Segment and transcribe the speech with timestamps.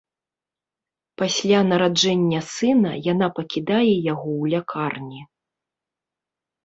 [1.21, 5.21] Пасля нараджэння сына яна пакідае яго ў лякарні.